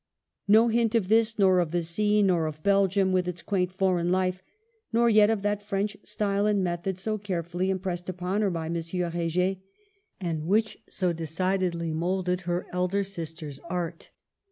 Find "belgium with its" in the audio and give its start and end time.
2.63-3.43